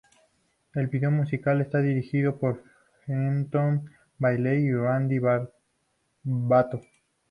El 0.73 0.87
video 0.87 1.11
musical 1.11 1.61
está 1.61 1.77
dirigido 1.79 2.39
por 2.39 2.63
Fenton 3.05 3.87
Bailey 4.17 4.63
y 4.69 4.73
Randy 4.73 5.19
Barbato. 5.19 6.81